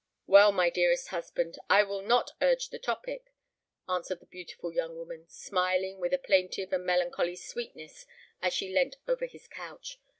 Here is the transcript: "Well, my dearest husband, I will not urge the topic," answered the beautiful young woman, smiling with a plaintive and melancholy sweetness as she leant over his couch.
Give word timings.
"Well, 0.25 0.51
my 0.51 0.71
dearest 0.71 1.09
husband, 1.09 1.59
I 1.69 1.83
will 1.83 2.01
not 2.01 2.31
urge 2.41 2.69
the 2.69 2.79
topic," 2.79 3.35
answered 3.87 4.19
the 4.19 4.25
beautiful 4.25 4.73
young 4.73 4.95
woman, 4.95 5.27
smiling 5.29 5.99
with 5.99 6.11
a 6.11 6.17
plaintive 6.17 6.73
and 6.73 6.83
melancholy 6.83 7.35
sweetness 7.35 8.07
as 8.41 8.51
she 8.51 8.73
leant 8.73 8.95
over 9.07 9.27
his 9.27 9.47
couch. 9.47 9.99